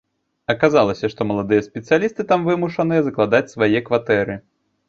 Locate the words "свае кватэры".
3.55-4.41